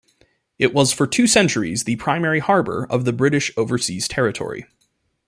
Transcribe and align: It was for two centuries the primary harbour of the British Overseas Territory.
It 0.57 0.73
was 0.73 0.91
for 0.91 1.05
two 1.05 1.27
centuries 1.27 1.83
the 1.83 1.95
primary 1.97 2.39
harbour 2.39 2.87
of 2.89 3.05
the 3.05 3.13
British 3.13 3.51
Overseas 3.55 4.07
Territory. 4.07 4.65